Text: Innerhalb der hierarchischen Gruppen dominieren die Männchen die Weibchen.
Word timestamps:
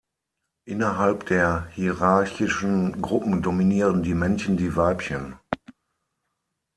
Innerhalb 0.65 1.27
der 1.27 1.67
hierarchischen 1.75 3.03
Gruppen 3.03 3.43
dominieren 3.43 4.01
die 4.01 4.15
Männchen 4.15 4.57
die 4.57 4.75
Weibchen. 4.75 5.35